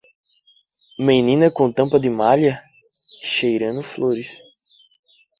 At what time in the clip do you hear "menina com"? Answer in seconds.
0.97-1.71